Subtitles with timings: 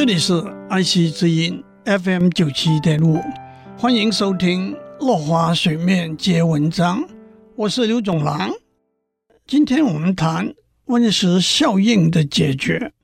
[0.00, 3.20] 这里是爱惜之音 FM 九七点五，
[3.76, 7.02] 欢迎收听《落花水面皆文章》，
[7.54, 8.50] 我是刘总郎。
[9.46, 10.54] 今天我们谈
[10.86, 12.94] 温室效应的解决。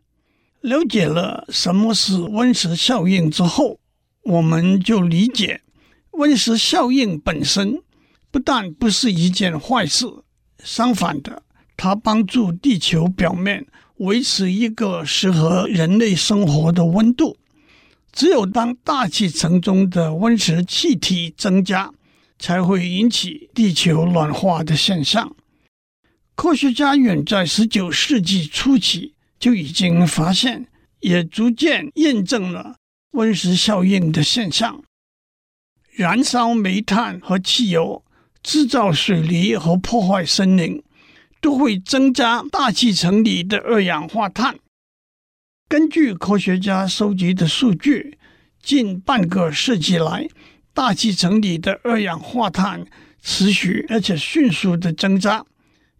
[0.62, 3.78] 了解了什么是温室效应之后，
[4.22, 5.60] 我们就理解
[6.12, 7.82] 温室效应本身
[8.30, 10.06] 不但不是一件坏事，
[10.64, 11.42] 相反的，
[11.86, 13.66] 它帮助地球表面。
[13.98, 17.38] 维持一个适合人类生活的温度。
[18.12, 21.90] 只有当大气层中的温室气体增加，
[22.38, 25.34] 才会引起地球暖化的现象。
[26.34, 30.66] 科学家远在十九世纪初期就已经发现，
[31.00, 32.76] 也逐渐验证了
[33.12, 34.82] 温室效应的现象。
[35.90, 38.04] 燃烧煤炭和汽油，
[38.42, 40.82] 制造水泥和破坏森林。
[41.46, 44.58] 都会增加大气层里的二氧化碳。
[45.68, 48.18] 根据科学家收集的数据，
[48.60, 50.26] 近半个世纪来，
[50.74, 52.84] 大气层里的二氧化碳
[53.22, 55.46] 持续而且迅速的增加，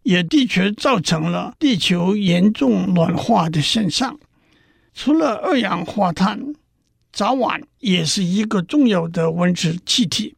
[0.03, 4.19] 也的确造成了地球严重暖化的现象。
[4.93, 6.57] 除了二氧化碳，
[7.13, 10.35] 甲烷也是一个重要的温室气体，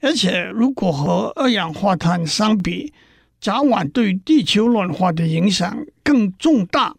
[0.00, 2.92] 而且如果和二氧化碳相比，
[3.40, 6.94] 甲烷对地球暖化的影响更重大，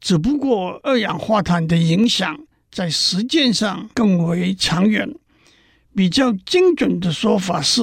[0.00, 2.38] 只不过二氧化碳的影响
[2.70, 5.12] 在时间上更为长远。
[5.94, 7.82] 比较精准的说法是，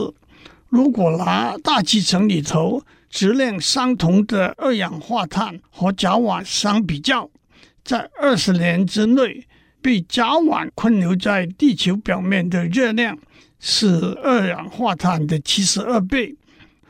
[0.69, 7.30] 如果拿大气层里头质量相同的二氧化碳和甲烷相比较，
[7.84, 9.45] 在二十年之内，
[9.81, 13.17] 被甲烷困留在地球表面的热量
[13.59, 16.36] 是二氧化碳的七十二倍。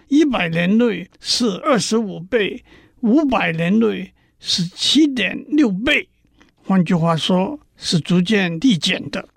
[0.10, 2.64] 一百年内是二十五倍，
[3.02, 6.10] 五百年内是七点六倍。
[6.58, 9.30] 换句话说，是逐渐递减的。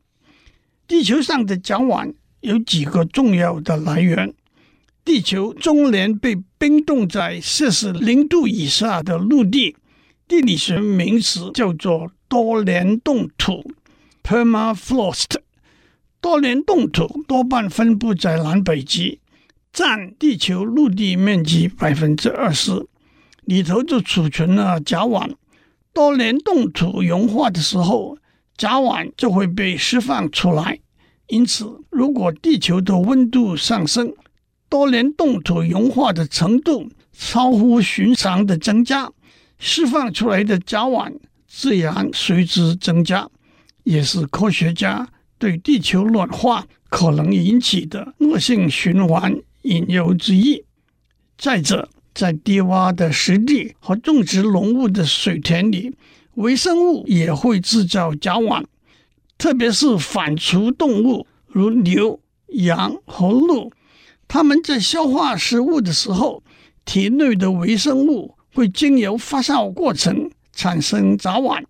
[0.89, 4.33] 地球上的甲烷有几个重要的来源：
[5.05, 9.77] 地球终年被冰冻在摄氏零度以下的陆地，
[10.27, 13.73] 地理学名词叫做多年冻土
[14.23, 15.37] （Permafrost）。
[16.21, 19.19] 多年冻土多半分布在南北极。
[19.73, 22.87] 占地球陆地面积百分之二十，
[23.45, 25.31] 里头就储存了甲烷。
[25.95, 28.19] 多年冻土融化的时候，
[28.59, 30.79] 甲烷就会被释放出来。
[31.29, 34.13] 因此，如果地球的温度上升，
[34.69, 39.11] 多年冻土融化的程度超乎寻常的增加，
[39.59, 41.15] 释放出来的甲烷
[41.49, 43.27] 自然随之增加，
[43.85, 45.09] 也是科学家
[45.39, 49.35] 对地球暖化可能引起的恶性循环。
[49.63, 50.65] 引诱之意。
[51.37, 55.95] 再者，在低洼的湿地和种植农物的水田里，
[56.35, 58.65] 微生物也会制造甲烷，
[59.37, 63.73] 特别是反刍动物，如牛、羊和鹿，
[64.29, 66.43] 它们在消化食物的时候，
[66.85, 71.65] 体内的微生物会经由发酵过程产生甲烷，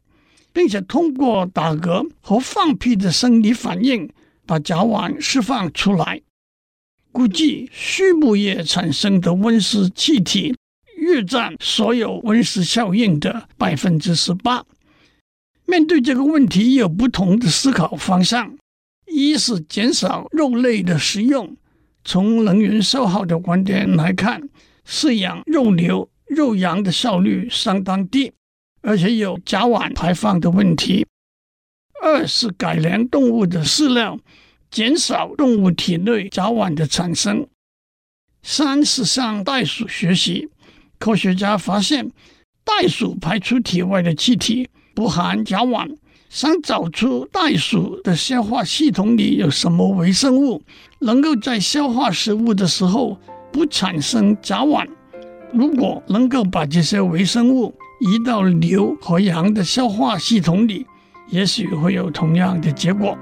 [0.53, 4.11] 并且通过打嗝和放屁的生理反应，
[4.45, 6.21] 把甲烷释放出来。
[7.13, 10.57] 估计畜牧业产生的温室气体
[10.97, 14.65] 约占所有温室效应的百分之十八。
[15.67, 18.57] 面对这个问题，有不同的思考方向：
[19.07, 21.57] 一是减少肉类的食用，
[22.05, 24.49] 从能源消耗的观点来看，
[24.87, 28.33] 饲养肉牛、肉羊的效率相当低，
[28.81, 31.05] 而且有甲烷排放的问题；
[32.03, 34.19] 二是改良动物的饲料。
[34.73, 37.47] 减少动物体内甲烷的产生。
[38.43, 40.49] 三是向袋鼠学习，
[40.99, 42.11] 科学家发现
[42.65, 45.95] 袋鼠排出体外的气体不含甲烷。
[46.31, 50.63] 想找出袋鼠的消化系统里有什么微生物，
[51.01, 53.21] 能够在消化食物的时候
[53.53, 54.89] 不产生甲烷。
[55.53, 60.87] 如果能够把这些微生物移到牛和羊的消化系统里，
[61.29, 63.15] 也许会有同样的结果。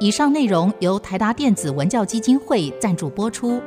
[0.00, 3.60] 以上内容由台达电子文教基金会赞助播出。